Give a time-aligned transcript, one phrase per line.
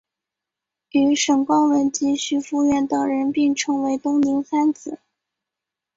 [0.89, 4.99] 与沈光文及徐孚远等人并称东宁三子。